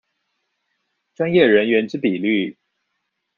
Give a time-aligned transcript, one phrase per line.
[1.13, 2.57] 專業人員之比率